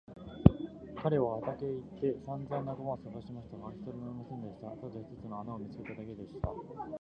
[0.97, 4.69] 彼は畑へ行ってさんざん仲間をさがしましたが、一人もいませんでした。
[4.71, 6.49] ただ一つの穴を見つけただけでした。